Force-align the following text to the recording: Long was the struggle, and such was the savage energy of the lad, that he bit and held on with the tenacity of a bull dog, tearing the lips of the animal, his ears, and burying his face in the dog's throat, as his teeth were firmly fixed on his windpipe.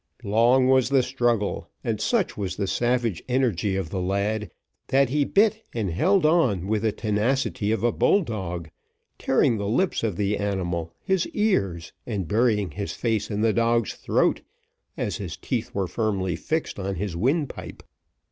Long 0.23 0.67
was 0.67 0.89
the 0.89 1.03
struggle, 1.03 1.69
and 1.83 2.01
such 2.01 2.35
was 2.35 2.55
the 2.55 2.65
savage 2.65 3.21
energy 3.29 3.75
of 3.75 3.91
the 3.91 4.01
lad, 4.01 4.49
that 4.87 5.09
he 5.09 5.23
bit 5.25 5.63
and 5.75 5.91
held 5.91 6.25
on 6.25 6.65
with 6.65 6.81
the 6.81 6.91
tenacity 6.91 7.71
of 7.71 7.83
a 7.83 7.91
bull 7.91 8.23
dog, 8.23 8.71
tearing 9.19 9.59
the 9.59 9.67
lips 9.67 10.01
of 10.01 10.15
the 10.15 10.39
animal, 10.39 10.91
his 11.03 11.27
ears, 11.35 11.93
and 12.07 12.27
burying 12.27 12.71
his 12.71 12.93
face 12.93 13.29
in 13.29 13.41
the 13.41 13.53
dog's 13.53 13.93
throat, 13.93 14.41
as 14.97 15.17
his 15.17 15.37
teeth 15.37 15.75
were 15.75 15.85
firmly 15.85 16.35
fixed 16.35 16.79
on 16.79 16.95
his 16.95 17.15
windpipe. 17.15 17.83